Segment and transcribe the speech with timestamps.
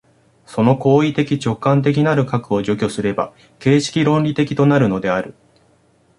[0.47, 5.35] その行為的直観的なる核を除去すれば形式論理的となるのである。